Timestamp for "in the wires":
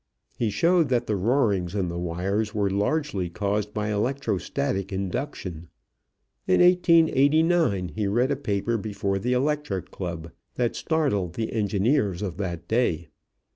1.75-2.55